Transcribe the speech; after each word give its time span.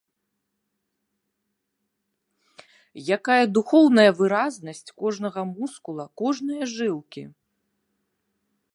Якая 3.17 3.51
духоўная 3.59 4.17
выразнасць 4.23 4.83
кожнага 5.05 5.41
мускула, 5.53 6.05
кожнае 6.23 6.63
жылкі! 6.77 7.23